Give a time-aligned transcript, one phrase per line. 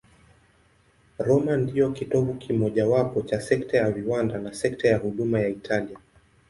[1.19, 5.97] Roma ndiyo kitovu kimojawapo cha sekta ya viwanda na sekta ya huduma ya Italia.